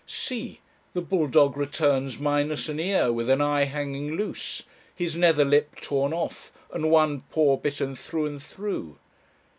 See! 0.07 0.61
the 0.95 1.01
bull 1.03 1.27
dog 1.27 1.55
returns 1.55 2.17
minus 2.17 2.67
an 2.67 2.79
ear, 2.79 3.13
with 3.13 3.29
an 3.29 3.39
eye 3.39 3.65
hanging 3.65 4.15
loose, 4.15 4.63
his 4.95 5.15
nether 5.15 5.45
lip 5.45 5.75
torn 5.79 6.11
off, 6.11 6.51
and 6.73 6.89
one 6.89 7.21
paw 7.29 7.55
bitten 7.57 7.95
through 7.95 8.25
and 8.25 8.41
through. 8.41 8.97